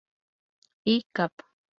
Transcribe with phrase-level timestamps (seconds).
[0.93, 1.45] I, cap.